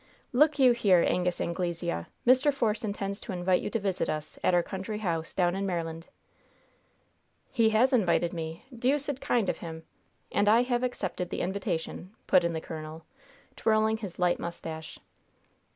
"Look 0.33 0.57
you 0.57 0.71
here, 0.71 1.03
Angus 1.07 1.39
Anglesea! 1.39 2.07
Mr. 2.25 2.51
Force 2.51 2.83
intends 2.83 3.21
to 3.21 3.33
invite 3.33 3.61
you 3.61 3.69
to 3.69 3.77
visit 3.79 4.09
us 4.09 4.39
at 4.43 4.55
our 4.55 4.63
country 4.63 4.97
house, 4.97 5.35
down 5.35 5.55
in 5.55 5.63
Maryland." 5.63 6.07
"He 7.51 7.69
has 7.69 7.93
invited 7.93 8.33
me. 8.33 8.65
Deuced 8.75 9.21
kind 9.21 9.47
of 9.47 9.59
him! 9.59 9.83
And 10.31 10.49
I 10.49 10.63
have 10.63 10.81
accepted 10.81 11.29
the 11.29 11.41
invitation," 11.41 12.15
put 12.25 12.43
in 12.43 12.53
the 12.53 12.59
colonel, 12.61 13.05
twirling 13.55 13.97
his 13.97 14.17
light 14.17 14.39
mustache. 14.39 14.97